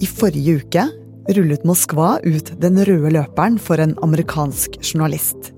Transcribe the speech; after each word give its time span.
I 0.00 0.06
forrige 0.06 0.56
uke 0.62 0.84
rullet 1.36 1.64
Moskva 1.68 2.16
ut 2.24 2.52
den 2.62 2.78
røde 2.86 3.10
løperen 3.12 3.58
for 3.60 3.80
en 3.82 3.94
amerikansk 4.02 4.78
journalist. 4.80 5.52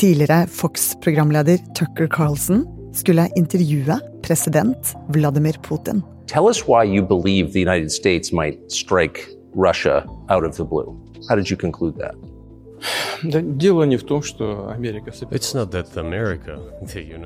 Tidligere 0.00 0.46
Fox-programleder 0.48 1.58
Tucker 1.76 2.08
Carlson 2.08 2.64
skulle 2.96 3.28
intervjue 3.36 3.98
president 4.22 4.94
Vladimir 5.08 5.60
Putin. 5.62 6.02
Tell 6.26 6.48
us 6.48 6.64
why 6.68 6.84
you 6.84 7.02
believe 7.06 7.52
the 7.52 7.60
United 7.60 7.92
States 7.92 8.32
might 8.32 8.72
strike 8.72 9.20
Russia 9.54 10.04
out 10.30 10.44
of 10.44 10.56
the 10.56 10.64
blue. 10.64 10.96
How 11.28 11.36
did 11.36 11.50
you 11.50 11.56
conclude 11.56 11.98
that? 11.98 12.14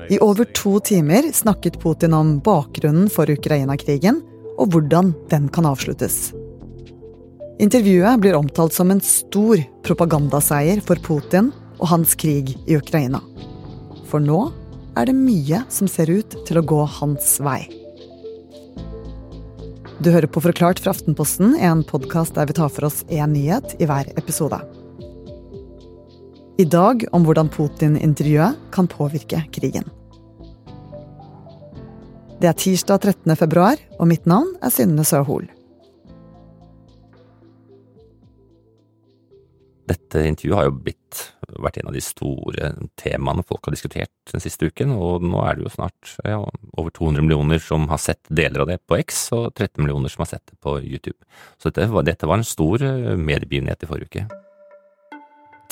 I 0.09 0.17
over 0.21 0.45
to 0.45 0.79
timer 0.79 1.31
snakket 1.31 1.79
Putin 1.79 2.13
om 2.13 2.39
bakgrunnen 2.39 3.09
for 3.09 3.31
Ukraina-krigen 3.31 4.21
og 4.55 4.71
hvordan 4.73 5.13
den 5.31 5.47
kan 5.53 5.67
avsluttes. 5.69 6.33
Intervjuet 7.61 8.19
blir 8.19 8.35
omtalt 8.35 8.75
som 8.75 8.91
en 8.91 9.01
stor 9.03 9.61
propagandaseier 9.87 10.81
for 10.83 10.99
Putin 11.03 11.53
og 11.79 11.87
hans 11.93 12.15
krig 12.19 12.55
i 12.67 12.75
Ukraina. 12.75 13.21
For 14.09 14.23
nå 14.23 14.49
er 14.99 15.07
det 15.09 15.15
mye 15.17 15.63
som 15.71 15.87
ser 15.91 16.11
ut 16.11 16.35
til 16.47 16.59
å 16.59 16.65
gå 16.67 16.81
hans 16.99 17.37
vei. 17.43 17.63
Du 20.03 20.11
hører 20.11 20.27
på 20.27 20.43
Forklart 20.43 20.81
fra 20.83 20.91
Aftenposten, 20.91 21.55
en 21.55 21.83
podkast 21.87 22.35
der 22.35 22.49
vi 22.49 22.57
tar 22.57 22.71
for 22.71 22.89
oss 22.89 23.05
én 23.07 23.31
nyhet 23.31 23.77
i 23.79 23.87
hver 23.87 24.11
episode. 24.19 24.59
I 26.59 26.65
dag 26.67 27.03
om 27.15 27.23
hvordan 27.27 27.47
Putin-intervjuet 27.51 28.59
kan 28.75 28.87
påvirke 28.91 29.41
krigen. 29.55 29.87
Det 32.45 32.51
er 32.51 32.59
tirsdag 32.61 32.99
13. 33.01 33.31
februar, 33.39 33.79
og 33.97 34.05
mitt 34.05 34.27
navn 34.29 34.51
er 34.61 34.69
Synne 34.69 35.01
Søhol. 35.01 35.47
Dette 39.89 40.21
intervjuet 40.29 40.59
har 40.59 40.67
jo 40.67 40.75
blitt, 40.77 41.23
vært 41.57 41.79
en 41.81 41.89
av 41.89 41.97
de 41.97 42.03
store 42.05 42.69
temaene 43.01 43.41
folk 43.49 43.65
har 43.65 43.73
diskutert 43.73 44.13
den 44.29 44.45
siste 44.45 44.69
uken, 44.69 44.93
og 44.93 45.25
nå 45.25 45.41
er 45.41 45.57
det 45.57 45.65
jo 45.65 45.73
snart 45.73 46.13
ja, 46.21 46.37
over 46.77 46.93
200 46.93 47.25
millioner 47.25 47.65
som 47.65 47.89
har 47.89 48.03
sett 48.05 48.21
deler 48.29 48.61
av 48.61 48.69
det 48.75 48.77
på 48.85 49.01
X, 49.01 49.25
og 49.33 49.49
13 49.55 49.81
millioner 49.81 50.13
som 50.13 50.27
har 50.27 50.35
sett 50.35 50.45
det 50.45 50.61
på 50.61 50.77
YouTube. 50.83 51.17
Så 51.57 51.73
dette 51.73 51.89
var, 51.97 52.05
dette 52.05 52.29
var 52.29 52.43
en 52.43 52.45
stor 52.45 52.85
eh, 52.85 53.15
mediebegivenhet 53.17 53.81
i 53.81 53.89
forrige 53.89 54.11
uke. 54.13 54.29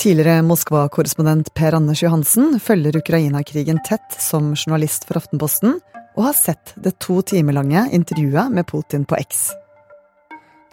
Tidligere 0.02 0.42
Moskva-korrespondent 0.50 1.54
Per 1.54 1.78
Anders 1.78 2.02
Johansen 2.02 2.58
følger 2.58 2.98
Ukraina-krigen 2.98 3.86
tett 3.86 4.18
som 4.18 4.56
journalist 4.58 5.06
for 5.06 5.22
Aftenposten, 5.22 5.78
og 6.16 6.30
har 6.30 6.38
sett 6.38 6.74
det 6.76 6.98
to 7.04 7.22
timer 7.26 7.56
lange 7.58 7.88
intervjuet 7.96 8.54
med 8.54 8.68
Putin 8.70 9.06
på 9.06 9.18
X. 9.22 9.52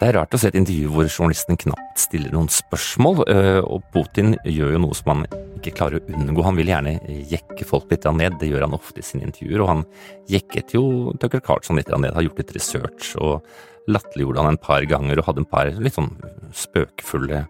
Det 0.01 0.07
er 0.09 0.15
rart 0.17 0.33
å 0.33 0.39
se 0.41 0.49
et 0.49 0.57
intervju 0.57 0.89
hvor 0.89 1.05
journalisten 1.05 1.59
knapt 1.61 1.99
stiller 2.01 2.33
noen 2.33 2.49
spørsmål, 2.49 3.23
øh, 3.29 3.59
og 3.61 3.83
Putin 3.93 4.33
gjør 4.41 4.73
jo 4.73 4.79
noe 4.81 4.97
som 4.97 5.11
han 5.13 5.25
ikke 5.59 5.75
klarer 5.77 5.99
å 5.99 6.15
unngå. 6.17 6.41
Han 6.41 6.57
vil 6.57 6.71
gjerne 6.71 6.95
jekke 7.29 7.67
folk 7.69 7.91
litt 7.93 8.07
ned, 8.09 8.39
det 8.41 8.49
gjør 8.49 8.65
han 8.65 8.73
ofte 8.73 9.03
i 9.03 9.05
sine 9.05 9.27
intervjuer, 9.27 9.61
og 9.61 9.69
han 9.69 9.83
jekket 10.31 10.73
jo 10.73 11.13
Tucker 11.21 11.43
Carlson 11.45 11.77
litt 11.77 11.93
ned, 11.93 12.15
har 12.17 12.25
gjort 12.25 12.41
litt 12.41 12.55
research 12.57 13.13
og 13.21 13.45
latterliggjorde 13.91 14.41
han 14.41 14.55
en 14.55 14.61
par 14.61 14.85
ganger 14.89 15.21
og 15.21 15.27
hadde 15.29 15.43
en 15.43 15.51
par 15.53 15.69
litt 15.69 15.97
sånn 15.97 16.11
spøkefulle 16.53 17.45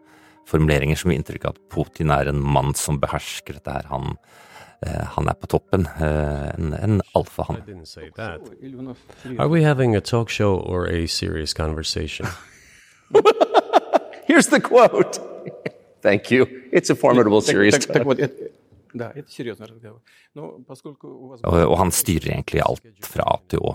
formuleringer 0.52 1.00
som 1.00 1.12
gir 1.12 1.22
inntrykk 1.22 1.47
av 1.47 1.56
at 1.56 1.64
Putin 1.72 2.12
er 2.12 2.31
en 2.31 2.39
mann 2.44 2.75
som 2.75 3.00
behersker 3.00 3.59
dette 3.59 3.78
her. 3.78 3.88
Han, 3.92 4.17
eh, 4.84 5.06
han 5.16 5.31
er 5.31 5.39
på 5.39 5.47
toppen. 5.56 5.88
eh, 5.88 6.52
En, 6.58 6.73
en 6.73 7.00
overfor 7.22 7.44
ham. 7.50 7.58
Are 9.39 9.50
we 9.50 9.64
having 9.64 9.95
a 9.95 10.02
talk 10.02 10.30
show 10.30 10.55
or 10.58 10.88
a 10.89 11.08
serious 11.08 11.53
conversation? 11.53 12.28
Here's 14.28 14.47
the 14.47 14.59
quote. 14.59 15.19
Thank 16.02 16.31
you. 16.31 16.47
It's 16.72 16.89
a 16.89 16.95
formidable 16.95 17.41
series. 17.41 17.75
Og 21.44 21.78
han 21.79 21.91
styrer 21.95 22.34
egentlig 22.34 22.62
alt 22.66 23.06
fra 23.07 23.24
A 23.34 23.38
til 23.51 23.63
Å. 23.63 23.72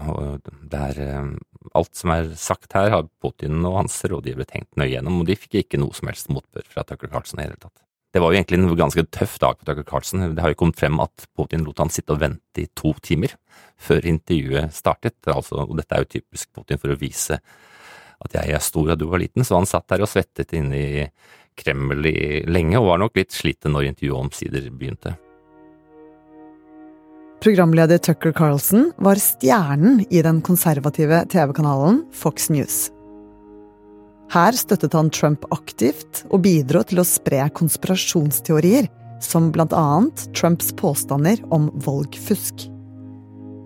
Det 0.73 0.83
er 0.91 1.01
um, 1.21 1.33
alt 1.77 1.97
som 1.97 2.13
er 2.15 2.31
sagt 2.41 2.77
her, 2.77 2.91
har 2.93 3.09
Putin 3.23 3.65
og 3.65 3.79
hans 3.81 3.97
rådgivere 4.05 4.49
tenkt 4.51 4.77
nøye 4.81 4.93
gjennom, 4.95 5.23
og 5.23 5.31
de 5.31 5.39
fikk 5.39 5.61
ikke 5.63 5.81
noe 5.81 5.97
som 5.97 6.11
helst 6.11 6.31
motbør 6.33 6.67
fra 6.73 6.85
Tucker 6.89 7.13
Carlsen 7.13 7.41
i 7.41 7.45
det 7.45 7.51
hele 7.51 7.63
tatt. 7.69 7.86
Det 8.17 8.21
var 8.25 8.33
jo 8.33 8.39
egentlig 8.39 8.57
en 8.57 8.71
ganske 8.79 9.03
tøff 9.13 9.35
dag 9.43 9.59
på 9.59 9.67
Tucker 9.69 9.85
Carlson. 9.85 10.23
Det 10.33 10.41
har 10.41 10.55
jo 10.55 10.57
kommet 10.57 10.79
frem 10.81 10.97
at 11.05 11.27
Putin 11.37 11.67
lot 11.67 11.83
han 11.83 11.91
sitte 11.93 12.15
og 12.15 12.23
vente 12.23 12.63
i 12.63 12.71
to 12.73 12.95
timer 13.05 13.35
før 13.77 14.09
intervjuet 14.09 14.73
startet. 14.73 15.19
Altså, 15.29 15.59
og 15.67 15.75
dette 15.77 15.93
er 15.93 16.01
jo 16.01 16.09
typisk 16.15 16.49
Putin 16.57 16.81
for 16.81 16.95
å 16.95 16.97
vise 16.97 17.37
at 17.37 18.39
jeg 18.39 18.57
er 18.57 18.65
stor 18.65 18.95
og 18.95 18.97
du 18.97 19.05
var 19.11 19.21
liten, 19.21 19.45
så 19.45 19.61
han 19.61 19.69
satt 19.69 19.85
der 19.93 20.07
og 20.07 20.09
svettet 20.09 20.57
inne 20.57 20.81
i 20.81 21.05
Kreml 21.61 22.09
i 22.09 22.41
lenge, 22.49 22.81
og 22.81 22.89
var 22.89 23.05
nok 23.05 23.21
litt 23.21 23.37
sliten 23.37 23.77
når 23.77 23.91
intervjuet 23.91 24.31
omsider 24.31 24.73
begynte. 24.73 25.13
Programleder 27.45 28.01
Tucker 28.01 28.33
Carlson 28.33 28.95
var 28.97 29.21
stjernen 29.21 30.07
i 30.09 30.25
den 30.25 30.41
konservative 30.41 31.27
TV-kanalen 31.29 32.07
Fox 32.17 32.49
News. 32.49 32.87
Her 34.33 34.57
støttet 34.59 34.95
han 34.97 35.11
Trump 35.15 35.45
aktivt 35.55 36.25
og 36.31 36.43
bidro 36.47 36.83
til 36.87 37.01
å 37.03 37.07
spre 37.07 37.45
konspirasjonsteorier, 37.55 38.89
som 39.23 39.53
annet 39.73 40.27
Trumps 40.37 40.73
påstander 40.77 41.41
om 41.55 41.71
valgfusk. 41.87 42.67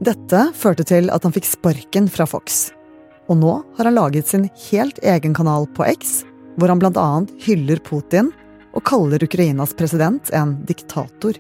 Dette 0.05 0.43
førte 0.57 0.85
til 0.89 1.11
at 1.13 1.25
han 1.27 1.35
fikk 1.35 1.49
sparken 1.49 2.09
fra 2.13 2.27
Fox. 2.29 2.71
Og 3.29 3.39
nå 3.41 3.57
har 3.77 3.89
han 3.89 3.97
laget 3.97 4.31
sin 4.31 4.49
helt 4.71 5.01
egen 5.03 5.35
kanal 5.37 5.67
på 5.77 5.85
X, 5.91 6.21
hvor 6.57 6.73
han 6.73 6.81
annet 7.01 7.33
hyller 7.45 7.81
Putin 7.85 8.31
og 8.77 8.85
kaller 8.87 9.23
Ukrainas 9.25 9.75
president 9.77 10.31
en 10.37 10.59
diktator. 10.67 11.39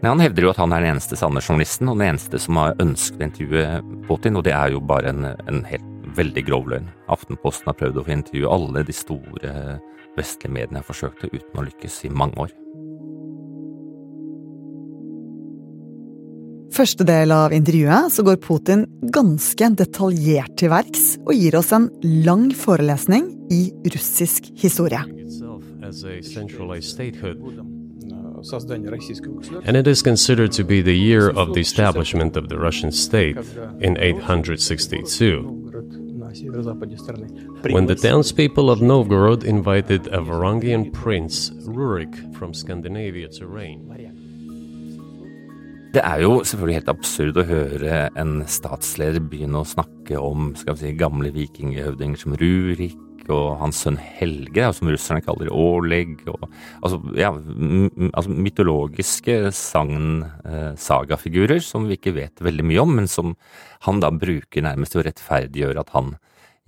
Men 0.00 0.14
han 0.14 0.22
hevder 0.24 0.46
jo 0.46 0.52
at 0.52 0.60
han 0.60 0.72
er 0.72 0.84
den 0.84 0.94
eneste 0.94 1.16
sanne 1.18 1.42
journalisten, 1.44 1.90
og 1.90 1.98
den 2.00 2.14
eneste 2.14 2.40
som 2.40 2.56
har 2.60 2.78
ønsket 2.80 3.20
å 3.20 3.26
intervjue 3.26 3.80
Putin, 4.08 4.38
og 4.40 4.46
det 4.46 4.54
er 4.56 4.72
jo 4.72 4.80
bare 4.80 5.12
en, 5.12 5.26
en 5.44 5.64
helt 5.68 5.99
veldig 6.16 6.44
grov 6.46 6.68
løgn. 6.70 6.88
Aftenposten 7.12 7.70
har 7.70 7.78
prøvd 7.78 8.00
å 8.00 8.06
få 8.06 8.14
intervjue 8.16 8.54
alle 8.56 8.84
de 8.86 8.96
store 8.96 9.52
eh, 9.52 9.76
vestlige 10.18 10.52
mediene 10.54 10.80
har 10.80 10.88
forsøkt 10.88 11.24
det 11.24 11.32
uten 11.34 11.60
å 11.60 11.66
lykkes 11.68 12.04
i 12.08 12.12
mange 12.14 12.46
år. 12.46 12.54
Første 16.70 17.04
del 17.04 17.32
av 17.34 17.52
intervjuet 17.52 18.12
så 18.14 18.22
går 18.24 18.38
Putin 18.44 18.84
ganske 19.12 19.72
detaljert 19.76 20.54
til 20.60 20.70
verks 20.72 21.16
og 21.26 21.34
gir 21.34 21.58
oss 21.58 21.72
en 21.76 21.90
lang 22.24 22.46
forelesning 22.54 23.26
i 23.52 23.72
russisk 23.90 24.46
historie. 24.56 25.02
And 29.66 29.76
it 29.76 29.86
is 29.86 30.02
considered 30.02 30.52
to 30.52 30.64
be 30.64 30.80
the 30.80 30.96
year 30.96 31.28
of 31.28 31.52
the 31.54 31.60
establishment 31.60 32.36
of 32.36 32.48
the 32.48 32.56
Russian 32.56 32.92
state 32.92 33.36
in 33.80 33.98
862. 33.98 35.59
When 36.42 37.86
the 37.86 37.94
townspeople 37.94 38.70
of 38.70 38.80
Novgorod 38.80 39.44
invited 39.44 40.06
a 40.06 40.20
Varangian 40.20 40.92
prince, 40.92 41.50
Rurik, 41.66 42.34
from 42.34 42.54
Scandinavia 42.54 43.28
to 43.28 43.46
reign. 43.46 43.86
Det 45.92 46.02
er 46.06 46.20
jo 46.22 46.36
selvfølgelig 46.46 46.76
helt 46.78 46.90
absurd 46.92 47.38
å 47.40 47.44
høre 47.48 47.94
en 48.20 48.44
statsleder 48.46 49.18
begynne 49.26 49.58
å 49.58 49.66
snakke 49.66 50.20
om 50.22 50.52
skal 50.54 50.76
vi 50.78 50.84
si, 50.84 50.92
gamle 50.94 51.32
vikinghøvdinger 51.34 52.20
som 52.20 52.36
Rurik 52.38 52.94
og 53.30 53.58
hans 53.60 53.82
sønn 53.84 53.98
Helge, 54.00 54.62
altså, 54.64 54.84
som 54.84 54.90
russerne 54.94 55.24
kaller 55.26 55.50
Årlegg. 55.52 56.22
Altså, 56.80 57.00
ja, 57.18 57.34
altså 57.34 58.30
mytologiske 58.32 59.50
sagn-sagafigurer 59.56 61.58
eh, 61.58 61.66
som 61.66 61.88
vi 61.90 61.98
ikke 61.98 62.16
vet 62.16 62.42
veldig 62.42 62.64
mye 62.70 62.86
om, 62.86 62.96
men 63.00 63.10
som 63.10 63.34
han 63.86 64.02
da 64.02 64.10
bruker 64.14 64.66
nærmest 64.66 64.94
til 64.94 65.02
å 65.02 65.06
rettferdiggjøre 65.10 65.84
at 65.84 65.94
han 65.96 66.14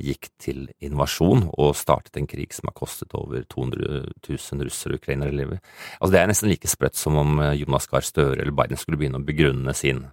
gikk 0.03 0.31
til 0.43 0.65
invasjon 0.83 1.47
og 1.53 1.77
startet 1.79 2.19
en 2.19 2.29
krig 2.31 2.55
som 2.55 2.71
har 2.71 2.77
kostet 2.79 3.15
over 3.19 3.45
200 3.47 4.03
000 4.29 4.67
russere 4.67 4.97
og 4.97 5.03
ukrainere 5.03 5.35
livet. 5.35 5.63
Altså 6.01 6.13
Det 6.15 6.23
er 6.23 6.33
nesten 6.33 6.53
like 6.53 6.71
sprøtt 6.71 6.99
som 6.99 7.21
om 7.21 7.39
eh, 7.41 7.55
Jonas 7.63 7.89
Gahr 7.91 8.07
Støre 8.07 8.41
eller 8.41 8.57
Biden 8.57 8.81
skulle 8.81 9.01
begynne 9.01 9.23
å 9.23 9.29
begrunne 9.29 9.77
sin 9.77 10.07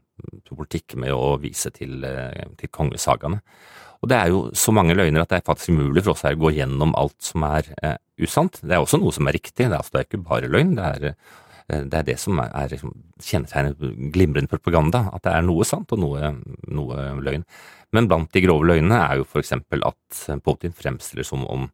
politikk 0.50 0.96
med 1.00 1.14
å 1.16 1.38
vise 1.42 1.72
til, 1.76 2.04
eh, 2.04 2.48
til 2.58 2.70
kongesagaene. 2.70 3.42
Og 4.00 4.10
det 4.10 4.16
er 4.16 4.32
jo 4.32 4.46
så 4.56 4.72
mange 4.72 4.96
løgner 4.96 5.26
at 5.26 5.30
det 5.34 5.42
er 5.42 5.50
faktisk 5.50 5.74
umulig 5.76 6.06
for 6.06 6.14
oss 6.14 6.24
her 6.24 6.38
å 6.38 6.44
gå 6.46 6.54
gjennom 6.56 6.96
alt 6.96 7.18
som 7.24 7.44
er 7.44 7.68
eh, 7.84 7.98
usant. 8.24 8.62
Det 8.62 8.76
er 8.76 8.80
også 8.84 9.00
noe 9.02 9.12
som 9.16 9.28
er 9.28 9.36
riktig, 9.36 9.66
det 9.66 9.74
er, 9.74 9.80
altså, 9.82 9.96
det 9.96 10.02
er 10.02 10.08
ikke 10.08 10.28
bare 10.30 10.52
løgn. 10.52 10.76
Det 10.78 10.86
er, 10.88 11.16
eh, 11.68 11.84
det 11.84 12.00
er 12.00 12.08
det 12.08 12.18
som 12.22 12.40
er, 12.40 12.54
er 12.56 12.72
liksom, 12.72 12.96
kjennetegnet 13.20 14.14
glimrende 14.16 14.52
propaganda, 14.52 15.10
at 15.14 15.26
det 15.28 15.36
er 15.36 15.44
noe 15.44 15.68
sant 15.68 15.92
og 15.96 16.00
noe, 16.00 16.32
noe 16.72 17.10
løgn. 17.20 17.44
Men 17.96 18.10
blant 18.10 18.32
de 18.34 18.44
grove 18.46 18.68
løgnene 18.70 19.00
er 19.02 19.20
jo 19.20 19.28
eksempel 19.40 19.82
at 19.88 20.24
Putin 20.46 20.76
fremstiller 20.76 21.26
som 21.26 21.46
om 21.50 21.70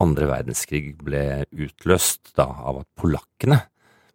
andre 0.00 0.30
verdenskrig 0.30 0.94
ble 1.04 1.44
utløst 1.52 2.32
da 2.38 2.46
av 2.48 2.80
at 2.82 2.88
polakkene 2.96 3.60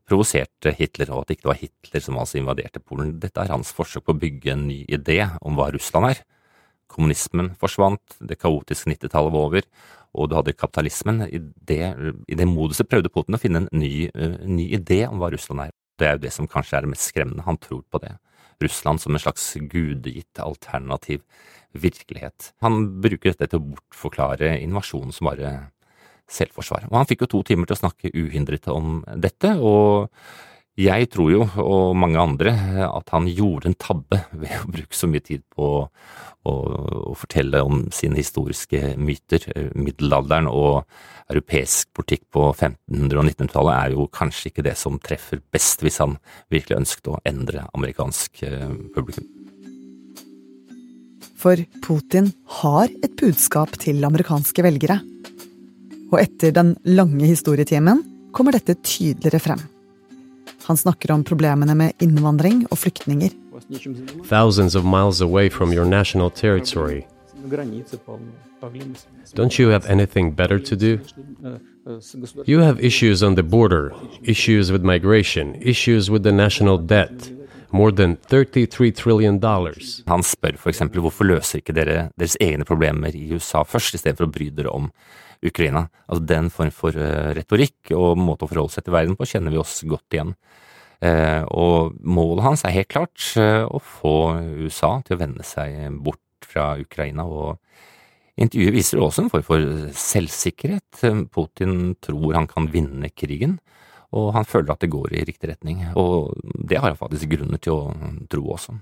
provoserte 0.06 0.74
Hitler, 0.78 1.10
og 1.12 1.24
at 1.24 1.30
det 1.30 1.40
ikke 1.40 1.52
var 1.52 1.60
Hitler 1.60 2.04
som 2.04 2.18
altså 2.22 2.40
invaderte 2.40 2.82
Polen. 2.82 3.16
Dette 3.22 3.42
er 3.42 3.54
hans 3.54 3.72
forsøk 3.74 4.06
på 4.06 4.16
å 4.16 4.22
bygge 4.22 4.54
en 4.54 4.68
ny 4.70 4.84
idé 4.86 5.24
om 5.42 5.58
hva 5.58 5.72
Russland 5.74 6.14
er. 6.14 6.24
kommunismen 6.88 7.50
forsvant, 7.60 8.14
det 8.22 8.38
kaotiske 8.40 8.88
90-tallet 8.88 9.34
var 9.34 9.48
over, 9.50 9.66
og 10.16 10.30
du 10.30 10.36
hadde 10.38 10.54
kapitalismen. 10.54 11.26
I 11.28 11.42
det, 11.42 11.82
i 12.30 12.38
det 12.38 12.46
moduset 12.48 12.88
prøvde 12.88 13.10
Putin 13.12 13.36
å 13.36 13.42
finne 13.42 13.64
en 13.64 13.68
ny, 13.74 14.08
uh, 14.14 14.38
ny 14.46 14.70
idé 14.78 15.02
om 15.10 15.20
hva 15.20 15.32
Russland 15.34 15.66
er. 15.66 15.74
Det 16.00 16.08
er 16.08 16.16
jo 16.16 16.24
det 16.28 16.32
som 16.36 16.48
kanskje 16.48 16.78
er 16.78 16.86
det 16.86 16.92
mest 16.94 17.10
skremmende. 17.10 17.44
Han 17.44 17.58
tror 17.60 17.82
på 17.90 18.00
det. 18.04 18.14
Russland 18.64 19.02
som 19.02 19.16
en 19.16 19.22
slags 19.22 19.46
gudegitt 19.72 20.40
alternativ 20.40 21.24
virkelighet. 21.76 22.54
Han 22.64 23.02
bruker 23.04 23.34
dette 23.34 23.50
til 23.52 23.60
å 23.60 23.68
bortforklare 23.74 24.56
invasjonen 24.62 25.14
som 25.16 25.30
bare 25.30 25.54
selvforsvar. 26.32 26.88
Og 26.90 26.98
han 26.98 27.08
fikk 27.10 27.26
jo 27.26 27.32
to 27.36 27.44
timer 27.52 27.70
til 27.70 27.78
å 27.78 27.84
snakke 27.84 28.14
uhindret 28.16 28.70
om 28.72 29.02
dette, 29.22 29.56
og 29.60 30.10
jeg 30.76 31.08
tror 31.14 31.30
jo, 31.32 31.46
og 31.64 31.96
mange 31.96 32.20
andre, 32.20 32.52
at 32.84 33.12
han 33.16 33.30
gjorde 33.32 33.70
en 33.70 33.78
tabbe 33.80 34.20
ved 34.36 34.56
å 34.60 34.72
bruke 34.74 34.98
så 34.98 35.08
mye 35.08 35.24
tid 35.24 35.46
på 35.56 35.68
å, 35.86 35.86
å 36.52 37.14
fortelle 37.16 37.62
om 37.64 37.86
sine 37.96 38.20
historiske 38.20 38.96
myter. 39.00 39.46
Middelalderen 39.72 40.50
og 40.52 40.84
europeisk 41.32 41.94
politikk 41.96 42.26
på 42.36 42.50
1500- 42.52 43.22
og 43.22 43.24
1900-tallet 43.24 43.78
er 43.78 43.96
jo 43.96 44.08
kanskje 44.14 44.52
ikke 44.52 44.66
det 44.68 44.76
som 44.78 45.00
treffer 45.00 45.40
best, 45.56 45.80
hvis 45.86 46.02
han 46.04 46.18
virkelig 46.54 46.82
ønsket 46.82 47.08
å 47.14 47.22
endre 47.26 47.64
amerikansk 47.72 48.44
eh, 48.46 48.76
publikum. 48.98 49.30
For 51.40 51.62
Putin 51.86 52.32
har 52.62 52.90
et 53.04 53.16
budskap 53.22 53.78
til 53.80 54.04
amerikanske 54.08 54.66
velgere. 54.66 55.00
Og 56.12 56.20
etter 56.20 56.52
den 56.56 56.76
lange 56.90 57.30
historietimen 57.30 58.04
kommer 58.36 58.56
dette 58.56 58.76
tydeligere 58.84 59.42
frem. 59.42 59.64
Han 60.66 60.78
snakker 60.78 61.12
om 61.12 61.24
problemene 61.24 61.76
med 61.76 61.94
innvandring 62.02 62.66
og 62.72 62.80
flyktninger. 62.82 63.30
Thousands 64.30 64.76
of 64.76 64.84
miles 64.84 65.22
away 65.22 65.50
from 65.50 65.74
your 65.74 65.86
national 65.86 66.32
territory. 66.32 67.06
Don't 69.36 69.60
you 69.60 69.70
have 69.70 69.86
anything 69.86 70.36
better 70.36 70.60
to 70.60 70.76
do? 70.76 71.00
You 72.48 72.60
have 72.60 72.80
issues 72.80 73.22
on 73.22 73.36
the 73.36 73.44
border, 73.44 73.92
issues 74.24 74.72
with 74.72 74.84
migration, 74.84 75.56
issues 75.62 76.10
with 76.10 76.24
the 76.24 76.32
national 76.32 76.78
debt. 76.80 77.32
More 77.72 77.92
than 77.92 78.16
33 78.16 78.92
trillion 78.92 79.40
dollars. 79.40 80.04
Han 80.08 80.24
spør 80.24 80.56
f.eks. 80.58 80.80
hvorfor 80.80 81.26
løser 81.26 81.60
ikke 81.60 81.74
dere 81.74 82.10
deres 82.18 82.38
egne 82.42 82.66
problemer 82.66 83.16
i 83.16 83.34
USA 83.34 83.64
først, 83.64 83.96
istedenfor 84.00 84.26
å 84.26 84.32
bry 84.32 84.50
dere 84.50 84.72
om 84.74 84.90
Ukraina. 85.44 85.88
Altså 86.08 86.28
Den 86.30 86.52
form 86.54 86.72
for 86.76 86.96
uh, 86.96 87.34
retorikk 87.36 87.94
og 87.96 88.20
måte 88.20 88.46
å 88.46 88.52
forholde 88.52 88.76
seg 88.76 88.86
til 88.86 88.96
verden 88.96 89.18
på 89.20 89.28
kjenner 89.30 89.54
vi 89.54 89.62
oss 89.62 89.80
godt 89.88 90.16
igjen. 90.16 90.36
Uh, 91.04 91.44
og 91.52 91.98
målet 92.02 92.46
hans 92.46 92.64
er 92.66 92.78
helt 92.78 92.92
klart 92.94 93.20
uh, 93.40 93.66
å 93.68 93.82
få 93.84 94.16
USA 94.64 94.98
til 95.06 95.18
å 95.18 95.22
vende 95.22 95.46
seg 95.46 96.00
bort 96.06 96.22
fra 96.46 96.74
Ukraina. 96.80 97.26
og 97.26 97.60
Intervjuet 98.36 98.76
viser 98.76 99.00
også 99.00 99.24
en 99.24 99.32
form 99.32 99.46
for 99.48 99.68
selvsikkerhet. 99.96 101.04
Putin 101.32 101.94
tror 102.04 102.36
han 102.36 102.50
kan 102.52 102.68
vinne 102.72 103.08
krigen, 103.16 103.60
og 104.16 104.34
han 104.36 104.48
føler 104.48 104.74
at 104.74 104.84
det 104.84 104.92
går 104.92 105.16
i 105.16 105.24
riktig 105.28 105.54
retning. 105.54 105.86
Og 105.96 106.36
det 106.44 106.82
har 106.82 106.92
han 106.92 107.00
faktisk 107.00 107.32
grunner 107.32 107.62
til 107.64 107.78
å 107.78 107.94
tro 108.32 108.44
også. 108.58 108.76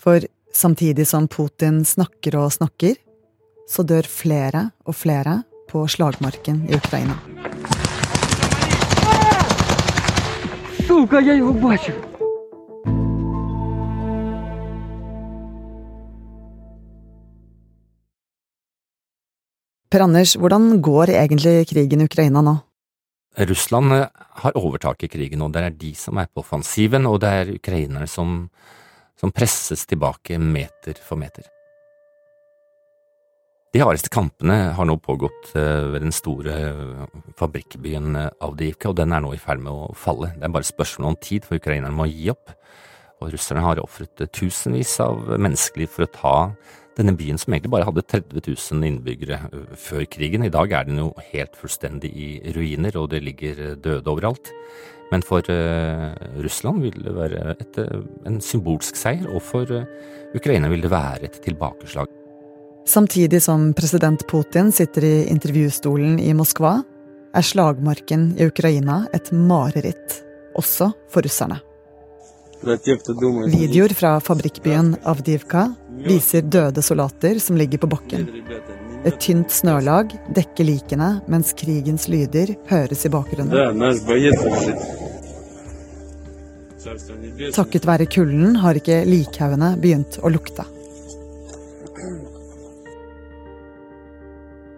For 0.00 0.24
samtidig 0.52 1.04
som 1.08 1.28
Putin 1.28 1.82
snakker 1.84 2.38
og 2.40 2.54
snakker, 2.56 2.96
så 3.68 3.84
dør 3.84 4.08
flere 4.08 4.70
og 4.86 4.96
flere 4.96 5.40
på 5.70 5.86
slagmarken 5.88 6.64
i 6.70 6.76
Ukraina. 6.76 7.18
Per 19.90 20.02
Anders, 20.02 20.36
hvordan 20.36 20.80
går 20.82 21.14
egentlig 21.14 21.68
krigen 21.70 22.00
i 22.02 22.06
Ukraina 22.10 22.42
nå? 22.42 22.56
Russland 23.36 23.92
eh, 23.92 24.06
har 24.42 24.56
overtaket 24.56 25.08
i 25.08 25.12
krigen, 25.12 25.42
og 25.42 25.52
det 25.54 25.62
er 25.62 25.76
de 25.76 25.92
som 25.94 26.18
er 26.18 26.28
på 26.32 26.42
offensiven, 26.42 27.06
og 27.06 27.20
det 27.24 27.32
er 27.32 27.52
ukrainerne 27.54 28.08
som, 28.10 28.48
som 29.20 29.32
presses 29.32 29.86
tilbake 29.86 30.38
meter 30.40 30.98
for 31.02 31.20
meter. 31.20 31.48
De 33.76 33.82
hardeste 33.84 34.08
kampene 34.08 34.54
har 34.72 34.86
nå 34.88 34.94
pågått 35.04 35.50
eh, 35.52 35.82
ved 35.92 36.00
den 36.00 36.14
store 36.14 36.52
eh, 36.70 37.02
fabrikkbyen 37.36 38.14
Avdivka, 38.16 38.88
og 38.88 38.96
den 38.96 39.12
er 39.12 39.20
nå 39.20 39.34
i 39.36 39.40
ferd 39.42 39.60
med 39.60 39.68
å 39.68 39.90
falle. 39.92 40.30
Det 40.32 40.46
er 40.48 40.54
bare 40.54 40.64
spørsmål 40.64 41.10
om 41.10 41.18
tid 41.20 41.44
for 41.44 41.60
ukrainerne 41.60 41.92
må 41.92 42.06
gi 42.08 42.30
opp. 42.32 42.54
Og 43.20 43.34
russerne 43.34 43.66
har 43.66 43.82
ofret 43.82 44.24
tusenvis 44.32 44.94
av 45.04 45.28
menneskeliv 45.36 45.92
for 45.92 46.06
å 46.06 46.10
ta 46.14 46.34
denne 46.96 47.12
byen 47.20 47.36
som 47.36 47.52
egentlig 47.52 47.74
bare 47.76 47.90
hadde 47.90 48.08
30 48.14 48.48
000 48.48 48.88
innbyggere 48.94 49.42
før 49.76 50.08
krigen. 50.08 50.48
I 50.48 50.54
dag 50.56 50.72
er 50.72 50.88
den 50.88 51.04
jo 51.04 51.12
helt 51.34 51.60
fullstendig 51.60 52.16
i 52.16 52.32
ruiner, 52.56 52.96
og 52.96 53.10
det 53.12 53.26
ligger 53.28 53.66
døde 53.76 54.08
overalt. 54.08 54.54
Men 55.12 55.20
for 55.20 55.44
uh, 55.52 56.16
Russland 56.40 56.80
vil 56.88 56.96
det 57.04 57.12
være 57.14 57.58
et, 57.60 57.82
en 58.24 58.40
symbolsk 58.40 58.96
seier, 58.96 59.28
og 59.28 59.44
for 59.44 59.68
uh, 59.68 59.84
Ukraina 60.32 60.72
vil 60.72 60.88
det 60.88 60.96
være 60.96 61.28
et 61.28 61.44
tilbakeslag. 61.44 62.15
Samtidig 62.86 63.42
som 63.42 63.72
president 63.74 64.26
Putin 64.26 64.72
sitter 64.72 65.04
i 65.04 65.14
intervjustolen 65.28 66.20
i 66.22 66.34
Moskva, 66.34 66.78
er 67.34 67.44
slagmarken 67.44 68.28
i 68.38 68.46
Ukraina 68.46 69.02
et 69.12 69.32
mareritt, 69.34 70.20
også 70.56 70.92
for 71.10 71.26
russerne. 71.26 71.58
Videoer 72.62 73.92
fra 73.94 74.14
fabrikkbyen 74.22 74.94
Avdivka 75.04 75.66
viser 76.06 76.46
døde 76.46 76.82
soldater 76.82 77.40
som 77.42 77.58
ligger 77.58 77.82
på 77.82 77.90
bakken. 77.90 78.28
Et 79.06 79.18
tynt 79.20 79.50
snølag 79.52 80.14
dekker 80.34 80.66
likene 80.66 81.10
mens 81.30 81.52
krigens 81.58 82.08
lyder 82.08 82.54
høres 82.70 83.04
i 83.04 83.12
bakgrunnen. 83.12 83.52
Takket 87.58 87.86
være 87.90 88.06
kulden 88.06 88.56
har 88.62 88.78
ikke 88.78 89.02
likhaugene 89.10 89.74
begynt 89.82 90.20
å 90.22 90.32
lukte. 90.32 90.64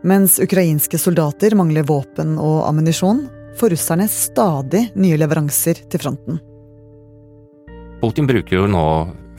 Mens 0.08 0.38
ukrainske 0.40 0.96
soldater 0.98 1.52
mangler 1.58 1.84
våpen 1.84 2.38
og 2.40 2.62
ammunisjon, 2.64 3.26
får 3.58 3.74
russerne 3.74 4.06
stadig 4.08 4.86
nye 4.96 5.18
leveranser 5.18 5.82
til 5.90 6.00
fronten. 6.00 6.38
Putin 8.00 8.28
bruker 8.30 8.60
jo 8.60 8.68
nå 8.70 8.84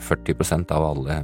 40% 0.04 0.70
av 0.76 0.86
alle 0.92 1.16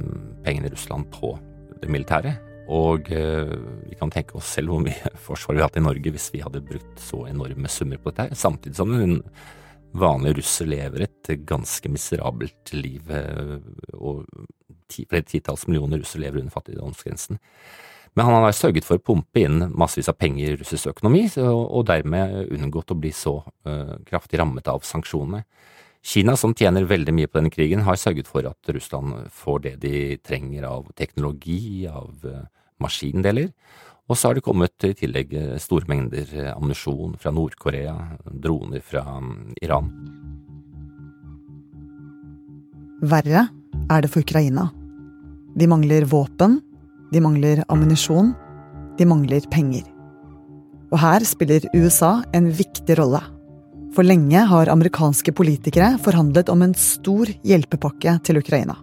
pengene 0.43 0.67
i 0.67 0.73
Russland 0.73 1.07
på 1.13 1.31
det 1.79 1.91
militære. 1.93 2.33
Og 2.73 3.07
eh, 3.13 3.53
vi 3.87 3.95
kan 3.95 4.11
tenke 4.11 4.35
oss 4.35 4.49
selv 4.57 4.73
hvor 4.73 4.83
mye 4.83 5.13
forsvar 5.29 5.55
vi 5.55 5.61
hadde 5.61 5.69
hatt 5.69 5.79
i 5.79 5.85
Norge 5.85 6.15
hvis 6.17 6.27
vi 6.33 6.43
hadde 6.43 6.65
brukt 6.67 6.99
så 6.99 7.23
enorme 7.29 7.71
summer 7.71 8.01
på 8.03 8.11
dette. 8.11 8.35
Samtidig 8.35 8.81
som 8.81 8.91
en 8.97 9.19
vanlig 9.95 10.39
russer 10.41 10.67
lever 10.67 11.05
et 11.05 11.35
ganske 11.47 11.93
miserabelt 11.93 12.73
liv. 12.75 13.07
Eh, 13.07 13.59
og 13.95 14.25
flere 14.97 15.29
titalls 15.29 15.69
millioner 15.69 16.01
russere 16.03 16.25
lever 16.25 16.43
under 16.43 16.57
fattigdomsgrensen. 16.57 17.39
Men 18.17 18.25
han 18.25 18.41
har 18.41 18.55
sørget 18.57 18.85
for 18.87 18.97
å 18.97 19.03
pumpe 19.11 19.43
inn 19.45 19.59
massevis 19.77 20.09
av 20.09 20.15
penger 20.17 20.55
i 20.55 20.57
russisk 20.57 20.89
økonomi, 20.89 21.27
og 21.37 21.83
dermed 21.85 22.49
unngått 22.55 22.95
å 22.95 22.97
bli 22.97 23.11
så 23.13 23.35
uh, 23.45 23.93
kraftig 24.07 24.39
rammet 24.41 24.65
av 24.71 24.81
sanksjonene. 24.87 25.43
Kina, 26.01 26.33
som 26.39 26.55
tjener 26.57 26.87
veldig 26.89 27.13
mye 27.13 27.29
på 27.29 27.37
denne 27.37 27.53
krigen, 27.53 27.83
har 27.85 27.99
sørget 27.99 28.29
for 28.31 28.47
at 28.49 28.71
Russland 28.73 29.27
får 29.37 29.61
det 29.67 29.75
de 29.83 29.93
trenger 30.25 30.65
av 30.65 30.89
teknologi, 30.97 31.85
av 31.85 32.25
uh, 32.25 32.41
maskindeler. 32.81 33.51
Og 34.09 34.17
så 34.17 34.31
har 34.31 34.39
det 34.39 34.45
kommet 34.47 34.87
i 34.87 34.95
tillegg 34.97 35.37
store 35.61 35.85
mengder 35.91 36.33
ammunisjon 36.55 37.19
fra 37.21 37.29
Nord-Korea, 37.35 37.93
droner 38.33 38.81
fra 38.81 39.03
um, 39.19 39.51
Iran. 39.61 39.91
Verre 43.05 43.45
er 43.91 44.01
det 44.01 44.09
for 44.09 44.25
Ukraina. 44.25 44.71
De 45.57 45.69
mangler 45.69 46.07
våpen, 46.09 46.63
de 47.13 47.21
mangler 47.23 47.63
ammunisjon. 47.71 48.33
De 48.97 49.05
mangler 49.07 49.45
penger. 49.53 49.85
Og 50.91 50.99
her 51.01 51.23
spiller 51.27 51.67
USA 51.75 52.21
en 52.35 52.49
viktig 52.55 52.97
rolle. 52.99 53.21
For 53.95 54.05
lenge 54.05 54.43
har 54.49 54.69
amerikanske 54.71 55.33
politikere 55.35 55.95
forhandlet 56.03 56.49
om 56.53 56.63
en 56.65 56.75
stor 56.77 57.29
hjelpepakke 57.47 58.17
til 58.27 58.39
Ukraina. 58.41 58.75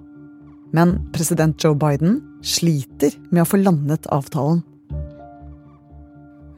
Men 0.74 0.96
president 1.14 1.60
Joe 1.62 1.76
Biden 1.78 2.18
sliter 2.42 3.14
med 3.30 3.44
å 3.44 3.48
få 3.48 3.60
landet 3.62 4.08
avtalen. 4.12 4.64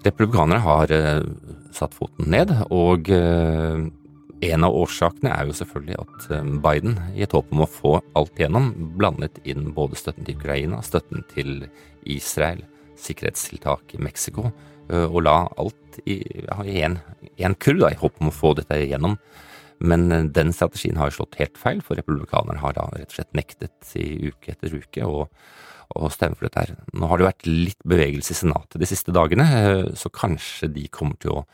Republikanere 0.06 0.62
har 0.64 0.92
uh, 0.94 1.26
satt 1.74 1.94
foten 1.96 2.30
ned, 2.32 2.52
og 2.72 3.10
uh, 3.10 3.84
en 4.44 4.66
av 4.66 4.74
årsakene 4.76 5.32
er 5.32 5.48
jo 5.48 5.56
selvfølgelig 5.56 5.98
at 6.02 6.30
eh, 6.34 6.48
Biden, 6.64 6.96
i 7.16 7.24
et 7.24 7.34
håp 7.34 7.52
om 7.54 7.64
å 7.64 7.70
få 7.70 7.92
alt 8.18 8.36
igjennom, 8.36 8.72
blandet 8.98 9.40
inn 9.48 9.70
både 9.76 9.96
støtten 9.98 10.26
til 10.26 10.36
Ukraina, 10.36 10.82
støtten 10.84 11.24
til 11.32 11.68
Israel, 12.04 12.62
sikkerhetstiltak 13.00 13.96
i 13.96 14.02
Mexico, 14.04 14.50
eh, 14.90 15.06
og 15.06 15.22
la 15.24 15.38
alt 15.56 16.00
i 16.04 16.20
én 16.68 16.98
ja, 17.40 17.52
kurv, 17.54 17.86
i 17.88 18.00
håp 18.00 18.20
om 18.20 18.28
å 18.28 18.34
få 18.34 18.52
dette 18.58 18.76
igjennom. 18.84 19.16
Men 19.80 20.10
eh, 20.12 20.26
den 20.36 20.52
strategien 20.56 21.00
har 21.00 21.10
jo 21.10 21.22
slått 21.22 21.38
helt 21.40 21.56
feil, 21.60 21.80
for 21.84 21.96
republikanerne 21.96 22.60
har 22.60 22.76
da 22.76 22.90
rett 22.92 23.14
og 23.14 23.16
slett 23.16 23.38
nektet 23.38 23.94
i 24.00 24.28
uke 24.28 24.52
etter 24.52 24.76
uke 24.76 25.08
å, 25.08 25.28
stemme 26.10 26.34
for 26.34 26.48
dette 26.48 26.60
her. 26.60 26.74
Nå 26.98 27.08
har 27.08 27.20
det 27.20 27.28
vært 27.28 27.46
litt 27.46 27.84
bevegelse 27.86 28.34
i 28.34 28.36
Senatet 28.36 28.80
de 28.82 28.88
siste 28.90 29.14
dagene, 29.14 29.46
så 29.96 30.10
kanskje 30.12 30.66
de 30.74 30.82
kommer 30.92 31.16
til 31.22 31.30
å 31.38 31.44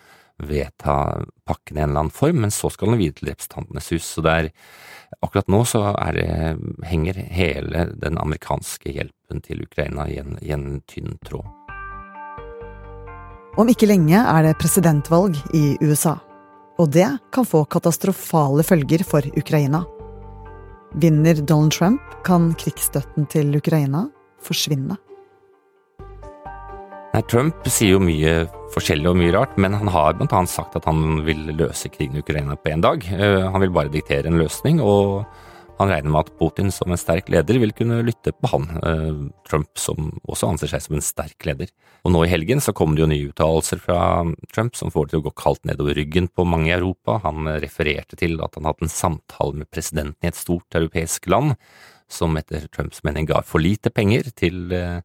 vedta 0.48 1.22
pakken 1.48 1.78
i 1.78 1.80
en 1.80 1.90
eller 1.90 2.04
annen 2.04 2.14
form, 2.14 2.42
men 2.44 2.50
så 2.54 2.70
skal 2.70 2.92
den 2.92 3.00
videre 3.00 3.20
til 3.20 3.32
Representantenes 3.32 3.90
hus. 3.94 4.08
Så 4.16 4.24
det 4.24 4.34
er, 4.34 4.50
akkurat 5.20 5.50
nå 5.52 5.62
så 5.68 5.84
det, 6.16 6.26
henger 6.88 7.20
hele 7.32 7.86
den 8.02 8.18
amerikanske 8.20 8.94
hjelpen 8.94 9.42
til 9.44 9.64
Ukraina 9.64 10.08
i 10.10 10.18
en, 10.22 10.36
i 10.42 10.52
en 10.54 10.80
tynn 10.90 11.18
tråd. 11.26 11.48
Om 13.60 13.68
ikke 13.68 13.88
lenge 13.90 14.16
er 14.16 14.46
det 14.46 14.56
presidentvalg 14.60 15.36
i 15.52 15.76
USA, 15.84 16.16
og 16.80 16.88
det 16.94 17.08
kan 17.34 17.44
få 17.44 17.66
katastrofale 17.68 18.64
følger 18.64 19.04
for 19.04 19.26
Ukraina. 19.36 19.82
Vinner 20.96 21.40
Donald 21.40 21.72
Trump, 21.72 22.00
kan 22.24 22.52
krigsstøtten 22.56 23.26
til 23.32 23.56
Ukraina 23.56 24.06
forsvinne. 24.44 24.96
Nei, 27.12 27.20
Trump 27.28 27.66
sier 27.68 27.98
jo 27.98 28.00
mye 28.00 28.46
forskjellig 28.72 29.10
og 29.10 29.18
mye 29.20 29.32
rart, 29.34 29.58
men 29.60 29.74
han 29.76 29.90
har 29.92 30.14
blant 30.16 30.32
annet 30.32 30.48
sagt 30.48 30.78
at 30.78 30.86
han 30.88 31.20
vil 31.26 31.50
løse 31.58 31.90
krigen 31.92 32.16
i 32.16 32.22
Ukraina 32.24 32.56
på 32.56 32.72
én 32.72 32.80
dag. 32.80 33.04
Eh, 33.04 33.42
han 33.52 33.60
vil 33.60 33.74
bare 33.74 33.92
diktere 33.92 34.30
en 34.30 34.40
løsning, 34.40 34.80
og 34.80 35.26
han 35.76 35.92
regner 35.92 36.08
med 36.08 36.22
at 36.22 36.32
Putin 36.38 36.72
som 36.72 36.88
en 36.88 37.00
sterk 37.00 37.28
leder 37.32 37.60
vil 37.60 37.74
kunne 37.76 38.00
lytte 38.06 38.32
på 38.32 38.48
han, 38.54 38.64
eh, 38.80 39.20
Trump 39.44 39.68
som 39.76 40.08
også 40.24 40.54
anser 40.54 40.72
seg 40.72 40.86
som 40.86 40.96
en 40.96 41.04
sterk 41.04 41.44
leder. 41.44 41.68
Og 42.06 42.16
nå 42.16 42.24
i 42.24 42.32
helgen 42.32 42.64
så 42.64 42.72
kom 42.72 42.96
det 42.96 43.04
jo 43.04 43.12
nye 43.12 43.28
uttalelser 43.28 43.84
fra 43.84 44.00
Trump 44.54 44.74
som 44.80 44.88
får 44.88 45.10
det 45.10 45.12
til 45.12 45.20
å 45.20 45.28
gå 45.28 45.36
kaldt 45.36 45.68
nedover 45.68 46.00
ryggen 46.00 46.32
på 46.32 46.48
mange 46.48 46.72
i 46.72 46.78
Europa. 46.78 47.20
Han 47.28 47.44
refererte 47.60 48.16
til 48.16 48.40
at 48.40 48.56
han 48.56 48.64
hadde 48.64 48.88
en 48.88 48.96
samtale 48.96 49.52
med 49.60 49.68
presidenten 49.68 50.24
i 50.24 50.32
et 50.32 50.40
stort 50.40 50.80
europeisk 50.80 51.28
land, 51.28 51.58
som 52.12 52.36
etter 52.38 52.68
Trumps 52.72 53.02
mening 53.06 53.26
ga 53.30 53.42
for 53.46 53.62
lite 53.62 53.90
penger 53.94 54.28
til 54.36 54.72
eh, 54.76 55.00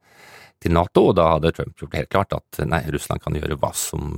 til 0.63 0.73
Nato, 0.73 1.03
og 1.09 1.17
da 1.17 1.27
hadde 1.35 1.51
Trump 1.53 1.77
gjort 1.77 1.91
det 1.93 2.01
helt 2.01 2.13
klart 2.13 2.33
at 2.33 2.59
nei, 2.65 2.81
Russland 2.93 3.21
kan 3.21 3.37
gjøre 3.37 3.59
hva, 3.61 3.69
som, 3.77 4.09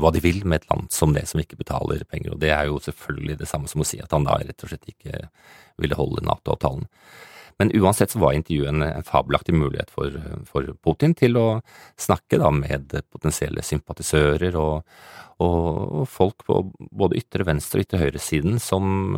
hva 0.00 0.12
de 0.12 0.22
vil 0.24 0.42
med 0.44 0.60
et 0.60 0.68
land 0.72 0.90
som 0.92 1.14
det 1.16 1.24
som 1.30 1.40
ikke 1.40 1.58
betaler 1.60 2.04
penger. 2.08 2.34
Og 2.34 2.42
det 2.42 2.52
er 2.52 2.68
jo 2.68 2.80
selvfølgelig 2.84 3.38
det 3.40 3.48
samme 3.48 3.70
som 3.70 3.80
å 3.80 3.88
si 3.88 4.00
at 4.02 4.12
han 4.12 4.28
da 4.28 4.36
rett 4.42 4.66
og 4.66 4.72
slett 4.72 4.92
ikke 4.92 5.24
ville 5.80 5.96
holde 5.96 6.24
Nato-avtalen. 6.26 6.84
Men 7.60 7.70
uansett 7.76 8.10
så 8.10 8.18
var 8.22 8.32
intervjuet 8.32 8.70
en, 8.72 9.04
fabelaktig 9.04 9.52
mulighet 9.52 9.90
for, 9.92 10.14
for, 10.48 10.64
Putin 10.80 11.12
til 11.12 11.36
å 11.36 11.46
snakke 12.00 12.38
da 12.40 12.48
med 12.56 12.94
potensielle 13.12 13.60
sympatisører 13.60 14.54
og, 14.56 14.86
og, 15.44 16.06
folk 16.08 16.46
på 16.46 16.62
både 16.88 17.18
ytre 17.20 17.44
venstre 17.44 17.82
og 17.82 17.84
ytre 17.84 18.00
høyresiden 18.00 18.56
som, 18.64 19.12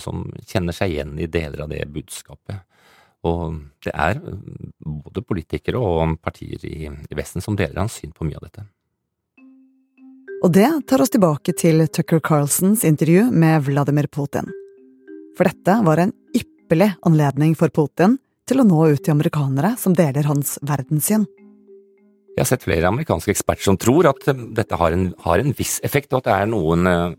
som 0.00 0.24
kjenner 0.48 0.72
seg 0.72 0.94
igjen 0.94 1.18
i 1.20 1.28
deler 1.28 1.66
av 1.66 1.74
det 1.74 1.84
budskapet. 1.92 2.62
Og 3.28 3.58
det 3.84 3.92
er 3.92 4.22
både 4.80 5.24
politikere 5.28 5.82
og 5.82 6.16
partier 6.24 6.64
i, 6.64 6.88
i 6.88 7.18
Vesten 7.18 7.44
som 7.44 7.58
deler 7.60 7.82
hans 7.84 7.98
syn 8.00 8.16
på 8.16 8.24
mye 8.24 8.40
av 8.40 8.48
dette. 8.48 8.64
Og 10.42 10.48
det 10.56 10.70
tar 10.88 11.04
oss 11.04 11.12
tilbake 11.12 11.52
til 11.60 11.84
Tucker 11.92 12.24
Carlsons 12.24 12.86
intervju 12.88 13.28
med 13.36 13.68
Vladimir 13.68 14.08
Putin. 14.08 14.48
For 15.36 15.44
dette 15.44 15.76
var 15.84 16.00
en 16.00 16.16
ypperlig 16.32 16.51
anledning 17.04 17.52
for 17.58 17.68
Putin 17.68 18.16
til 18.48 18.62
å 18.62 18.64
nå 18.64 18.86
ut 18.94 19.02
til 19.04 19.12
amerikanere 19.12 19.74
som 19.78 19.92
deler 19.92 20.24
hans 20.24 20.54
verdenssyn. 20.64 21.26
Jeg 22.32 22.40
har 22.40 22.48
sett 22.48 22.64
flere 22.64 22.88
amerikanske 22.88 23.34
eksperter 23.34 23.66
som 23.68 23.76
tror 23.76 24.08
at 24.08 24.24
dette 24.56 24.78
har 24.80 24.94
en, 24.96 25.10
har 25.26 25.42
en 25.42 25.52
viss 25.58 25.80
effekt, 25.84 26.14
og 26.16 26.24
at 26.24 26.48
noen 26.48 26.88
eh, 26.88 27.12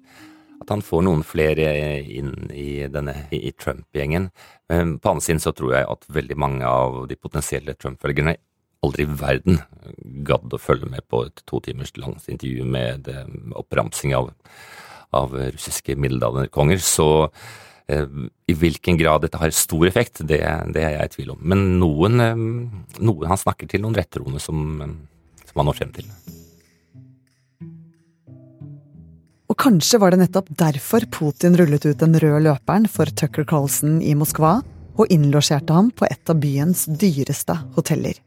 at 0.64 0.72
han 0.74 0.82
får 0.82 1.04
noen 1.06 1.22
flere 1.28 1.68
inn 2.02 2.34
i, 2.50 2.82
i 2.82 3.52
Trump-gjengen. 3.60 4.30
På 4.72 5.12
annen 5.12 5.22
side 5.22 5.44
så 5.44 5.52
tror 5.54 5.76
jeg 5.76 5.90
at 5.92 6.08
veldig 6.08 6.38
mange 6.40 6.66
av 6.66 7.04
de 7.10 7.18
potensielle 7.20 7.76
Trump-følgerne 7.76 8.38
aldri 8.84 9.06
i 9.06 9.18
verden 9.20 9.60
gadd 10.28 10.54
å 10.56 10.60
følge 10.60 10.90
med 10.92 11.06
på 11.12 11.26
et 11.28 11.44
to 11.48 11.60
timers 11.64 11.94
langt 12.00 12.26
intervju 12.32 12.66
med 12.68 13.12
oppramsing 13.60 14.16
av, 14.18 14.32
av 15.16 15.36
russiske 15.36 15.98
middelalderkonger. 16.00 16.82
Så 16.84 17.10
eh, 17.28 17.54
i 17.92 18.56
hvilken 18.56 18.98
grad 19.00 19.26
dette 19.26 19.40
har 19.42 19.52
stor 19.56 19.88
effekt, 19.88 20.22
det, 20.24 20.40
det, 20.74 20.84
er 20.84 20.96
jeg 20.98 21.10
i 21.10 21.14
tvil 21.18 21.34
om. 21.36 21.42
Men 21.42 21.66
noen, 21.82 22.22
eh, 22.24 22.46
noen 23.04 23.28
han 23.28 23.40
snakker 23.40 23.68
til 23.70 23.84
noen 23.84 23.98
rettroende 23.98 24.40
som, 24.40 24.64
som 25.44 25.60
han 25.60 25.70
når 25.70 25.80
frem 25.80 25.92
til. 25.96 26.08
Og 29.52 29.58
kanskje 29.60 30.00
var 30.02 30.14
det 30.14 30.24
nettopp 30.24 30.48
derfor 30.58 31.06
Putin 31.14 31.58
rullet 31.60 31.84
ut 31.86 32.00
den 32.00 32.16
røde 32.18 32.46
løperen 32.48 32.88
for 32.90 33.12
Tucker 33.12 33.46
Carlson 33.46 34.00
i 34.02 34.16
Moskva 34.18 34.62
og 34.94 35.12
innlosjerte 35.14 35.76
ham 35.76 35.92
på 35.94 36.08
et 36.08 36.32
av 36.32 36.40
byens 36.42 36.86
dyreste 36.88 37.56
hoteller. 37.76 38.18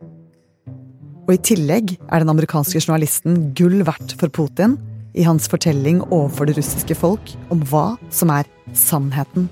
Og 1.27 1.33
i 1.35 1.43
tillegg 1.43 1.97
er 1.97 2.23
den 2.23 2.31
amerikanske 2.31 2.79
journalisten 2.79 3.49
gull 3.59 3.81
verdt 3.87 4.15
for 4.21 4.31
Putin 4.31 4.77
i 5.17 5.25
hans 5.27 5.49
fortelling 5.49 6.03
overfor 6.11 6.49
det 6.49 6.59
russiske 6.59 6.97
folk 6.99 7.35
om 7.55 7.65
hva 7.71 7.95
som 8.13 8.33
er 8.35 8.49
sannheten 8.77 9.49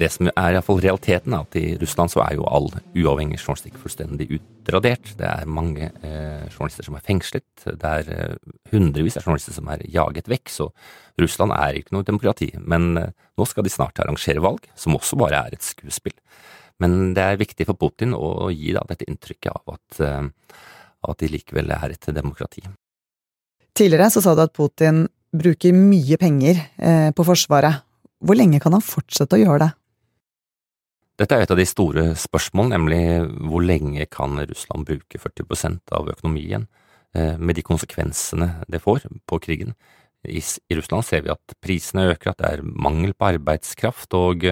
det 0.00 0.08
som 0.14 0.28
er 0.30 0.54
iallfall 0.54 0.80
realiteten, 0.82 1.34
er 1.34 1.44
at 1.44 1.56
i 1.58 1.76
Russland 1.80 2.12
så 2.12 2.22
er 2.24 2.36
jo 2.38 2.46
all 2.48 2.68
uavhengig 2.96 3.38
journalistikk 3.40 3.76
fullstendig 3.82 4.28
utradert. 4.36 5.12
Det 5.18 5.26
er 5.28 5.50
mange 5.50 5.90
eh, 5.90 6.46
journalister 6.48 6.86
som 6.86 6.96
er 6.98 7.04
fengslet. 7.06 7.64
Det 7.66 7.90
er 7.90 8.10
eh, 8.14 8.54
hundrevis 8.72 9.18
av 9.20 9.26
journalister 9.26 9.56
som 9.56 9.70
er 9.72 9.84
jaget 9.92 10.30
vekk. 10.30 10.52
Så 10.52 10.70
Russland 11.20 11.54
er 11.56 11.80
ikke 11.80 11.96
noe 11.96 12.06
demokrati. 12.06 12.50
Men 12.58 12.90
eh, 12.98 13.14
nå 13.38 13.48
skal 13.48 13.66
de 13.66 13.74
snart 13.74 14.00
arrangere 14.02 14.42
valg, 14.42 14.66
som 14.78 14.96
også 14.98 15.20
bare 15.20 15.44
er 15.44 15.58
et 15.58 15.66
skuespill. 15.66 16.16
Men 16.80 17.12
det 17.16 17.26
er 17.26 17.40
viktig 17.40 17.68
for 17.68 17.78
Putin 17.78 18.16
å 18.16 18.48
gi 18.54 18.72
da, 18.76 18.86
dette 18.88 19.08
inntrykket 19.10 19.52
av 19.52 19.74
at, 19.76 20.04
eh, 20.06 20.62
at 21.10 21.20
de 21.20 21.34
likevel 21.34 21.76
er 21.76 21.94
et 21.94 22.14
demokrati. 22.16 22.64
Tidligere 23.76 24.10
så 24.12 24.22
sa 24.24 24.34
du 24.34 24.42
at 24.44 24.54
Putin 24.56 25.04
bruker 25.30 25.76
mye 25.76 26.18
penger 26.20 26.58
eh, 26.78 27.10
på 27.14 27.26
Forsvaret. 27.26 27.84
Hvor 28.20 28.36
lenge 28.36 28.60
kan 28.60 28.74
han 28.76 28.84
fortsette 28.84 29.38
å 29.38 29.40
gjøre 29.40 29.62
det? 29.64 29.70
Dette 31.20 31.36
er 31.36 31.44
et 31.44 31.52
av 31.52 31.58
de 31.60 31.68
store 31.68 32.04
spørsmålene, 32.16 32.76
nemlig 32.76 33.00
hvor 33.48 33.64
lenge 33.64 34.06
kan 34.08 34.40
Russland 34.40 34.86
bruke 34.88 35.20
40% 35.20 35.92
av 35.96 36.08
økonomien, 36.14 36.66
eh, 37.14 37.36
med 37.36 37.58
de 37.58 37.64
konsekvensene 37.64 38.54
det 38.72 38.80
får 38.84 39.04
på 39.28 39.40
krigen. 39.44 39.74
I, 40.24 40.40
Russland 40.76 41.04
ser 41.04 41.24
vi 41.24 41.32
at 41.32 41.56
prisene 41.64 42.10
øker, 42.12 42.32
at 42.32 42.40
det 42.40 42.48
er 42.50 42.64
mangel 42.64 43.14
på 43.16 43.34
arbeidskraft, 43.34 44.12
og, 44.16 44.48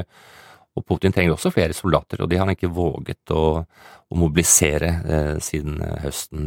og 0.79 0.87
Putin 0.87 1.15
trenger 1.15 1.35
også 1.35 1.53
flere 1.55 1.75
soldater, 1.77 2.23
og 2.23 2.31
de 2.31 2.39
har 2.39 2.47
han 2.47 2.55
ikke 2.55 2.71
våget 2.75 3.33
å, 3.35 3.65
å 3.65 4.19
mobilisere 4.19 4.93
eh, 5.03 5.35
siden 5.43 5.83
høsten 6.05 6.47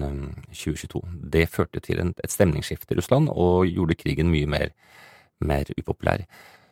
2022. 0.53 1.01
Eh, 1.03 1.19
det 1.35 1.50
førte 1.51 1.83
til 1.83 2.01
et 2.07 2.31
stemningsskifte 2.31 2.95
i 2.95 3.01
Russland 3.01 3.31
og 3.31 3.67
gjorde 3.69 4.00
krigen 4.00 4.31
mye 4.31 4.50
mer, 4.50 4.73
mer 5.43 5.69
upopulær. 5.77 6.25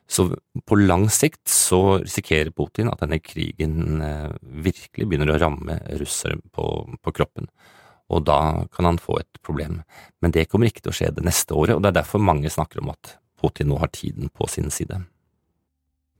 Så 0.09 0.25
på 0.65 0.77
lang 0.79 1.05
sikt 1.13 1.51
så 1.53 1.99
risikerer 2.01 2.49
Putin 2.55 2.89
at 2.89 3.03
denne 3.03 3.19
krigen 3.21 4.01
eh, 4.01 4.31
virkelig 4.41 5.05
begynner 5.05 5.35
å 5.35 5.41
ramme 5.41 5.77
russere 6.01 6.39
på, 6.55 6.65
på, 6.97 7.13
kroppen. 7.13 7.51
Og 8.09 8.23
da 8.25 8.39
kan 8.73 8.89
han 8.89 8.97
få 8.97 9.19
et 9.21 9.41
problem. 9.45 9.83
Men 10.23 10.33
det 10.33 10.47
kommer 10.49 10.71
ikke 10.71 10.87
til 10.87 10.95
å 10.95 10.97
skje 10.97 11.11
det 11.13 11.27
neste 11.27 11.53
året, 11.53 11.75
og 11.75 11.83
det 11.85 11.91
er 11.91 11.99
derfor 12.01 12.25
mange 12.25 12.49
snakker 12.49 12.81
om 12.81 12.95
at 12.95 13.19
Putin 13.39 13.69
nå 13.69 13.77
har 13.83 13.93
tiden 13.93 14.33
på 14.33 14.49
sin 14.49 14.73
side. 14.73 14.97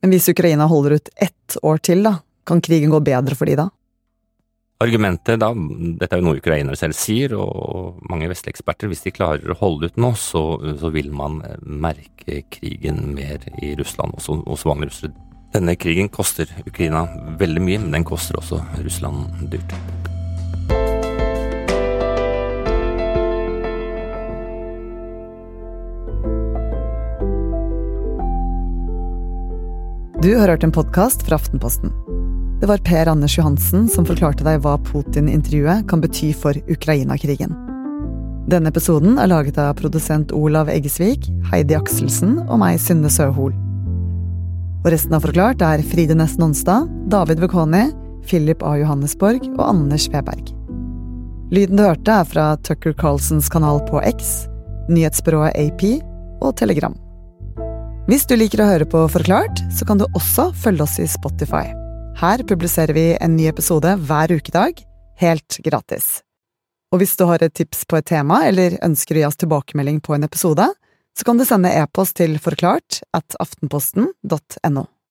Men 0.02 0.14
hvis 0.14 0.30
Ukraina 0.32 0.68
holder 0.70 1.00
ut 1.00 1.12
ett 1.16 1.58
år 1.64 1.82
til, 1.84 2.06
da, 2.08 2.20
kan 2.48 2.62
krigen 2.64 2.94
gå 2.94 3.02
bedre 3.04 3.36
for 3.36 3.50
de 3.50 3.58
da? 3.60 3.68
Argumentet 4.80 5.42
da, 5.42 5.50
dette 5.52 6.16
er 6.16 6.22
jo 6.22 6.28
noe 6.30 6.40
ukrainere 6.40 6.80
selv 6.80 6.96
sier, 6.96 7.34
og 7.36 8.00
mange 8.08 8.30
vestlige 8.32 8.56
eksperter, 8.56 8.88
hvis 8.88 9.04
de 9.04 9.12
klarer 9.12 9.52
å 9.52 9.58
holde 9.60 9.90
ut 9.92 10.00
nå, 10.00 10.14
så, 10.16 10.44
så 10.80 10.92
vil 10.96 11.12
man 11.12 11.42
merke 11.60 12.46
krigen 12.48 13.10
mer 13.12 13.44
i 13.60 13.74
Russland, 13.80 14.16
også 14.16 14.40
hos 14.48 14.64
vanlige 14.70 14.94
russere. 14.94 15.28
Denne 15.52 15.76
krigen 15.82 16.08
koster 16.14 16.48
Ukraina 16.64 17.04
veldig 17.42 17.66
mye, 17.66 17.84
men 17.84 18.00
den 18.00 18.08
koster 18.08 18.40
også 18.40 18.62
Russland 18.86 19.50
dyrt. 19.52 19.76
Du 30.22 30.36
har 30.36 30.50
hørt 30.50 30.64
en 30.64 30.72
podkast 30.72 31.22
fra 31.24 31.36
Aftenposten. 31.36 31.94
Det 32.60 32.68
var 32.68 32.78
Per 32.78 33.08
Anders 33.08 33.38
Johansen 33.38 33.86
som 33.88 34.04
forklarte 34.04 34.44
deg 34.44 34.58
hva 34.66 34.74
Putin-intervjuet 34.84 35.86
kan 35.88 36.04
bety 36.04 36.34
for 36.36 36.60
Ukraina-krigen. 36.68 37.56
Denne 38.52 38.68
episoden 38.68 39.16
er 39.16 39.32
laget 39.32 39.56
av 39.64 39.78
produsent 39.80 40.36
Olav 40.36 40.68
Eggesvik, 40.68 41.30
Heidi 41.54 41.80
Akselsen 41.80 42.36
og 42.50 42.60
meg, 42.60 42.82
Synne 42.84 43.08
Søhol. 43.08 43.56
Og 44.84 44.92
resten 44.92 45.16
av 45.16 45.24
Forklart 45.24 45.64
er 45.64 45.88
Fride 45.88 46.20
Næss 46.20 46.36
Nonstad, 46.36 46.92
David 47.08 47.40
Vekoni, 47.40 47.88
Philip 48.28 48.60
A. 48.60 48.76
Johannesborg 48.84 49.48
og 49.56 49.68
Anders 49.72 50.12
Weberg. 50.12 50.52
Lyden 51.56 51.80
du 51.80 51.88
hørte, 51.88 52.12
er 52.12 52.28
fra 52.28 52.54
Tucker 52.68 52.92
Carlsons 52.92 53.48
kanal 53.48 53.80
på 53.88 54.04
X, 54.12 54.50
nyhetsbyrået 54.92 55.56
AP 55.56 55.94
og 56.44 56.58
Telegram. 56.60 57.06
Hvis 58.10 58.24
du 58.26 58.32
liker 58.34 58.64
å 58.64 58.66
høre 58.66 58.86
på 58.90 59.04
Forklart, 59.14 59.60
så 59.70 59.86
kan 59.86 60.00
du 60.00 60.06
også 60.18 60.48
følge 60.58 60.82
oss 60.82 60.96
i 60.98 61.04
Spotify. 61.06 61.68
Her 62.18 62.42
publiserer 62.50 62.96
vi 62.98 63.04
en 63.22 63.36
ny 63.38 63.46
episode 63.52 63.92
hver 64.10 64.34
ukedag, 64.34 64.80
helt 65.22 65.60
gratis. 65.62 66.08
Og 66.90 67.04
hvis 67.04 67.14
du 67.20 67.28
har 67.30 67.46
et 67.46 67.54
tips 67.54 67.84
på 67.86 68.00
et 68.00 68.08
tema, 68.10 68.40
eller 68.50 68.80
ønsker 68.82 69.14
å 69.14 69.22
gi 69.22 69.28
oss 69.28 69.38
tilbakemelding 69.44 70.02
på 70.02 70.18
en 70.18 70.26
episode, 70.26 70.66
så 71.14 71.28
kan 71.28 71.38
du 71.38 71.46
sende 71.46 71.70
e-post 71.70 72.18
til 72.18 72.34
forklart 72.42 73.04
at 73.14 73.38
aftenposten.no. 73.46 74.88